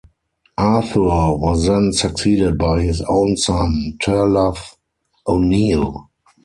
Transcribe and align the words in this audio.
Arthur 0.57 1.37
was 1.37 1.67
then 1.67 1.93
succeeded 1.93 2.57
by 2.57 2.81
his 2.81 3.03
own 3.07 3.37
son, 3.37 3.99
Turlough 4.01 4.57
O'Neill. 5.27 6.09